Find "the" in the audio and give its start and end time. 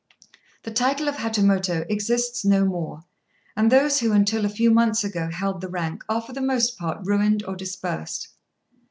0.63-0.71, 5.61-5.69, 6.33-6.41